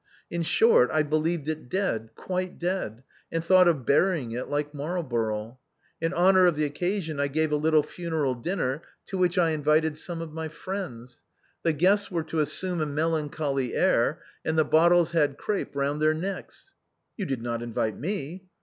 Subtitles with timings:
[0.31, 5.59] In short I believed it dead, quite dead, and thought of burying it like Marlborough.
[6.01, 9.63] In honor of the occasion I gave a little funeral dinner, to which I in
[9.63, 11.21] vited some of my friends.
[11.61, 16.15] The guests were to assume a melancholy air, and the bottles had crape round their
[16.15, 16.73] necks.""
[17.15, 18.45] You did not invite me."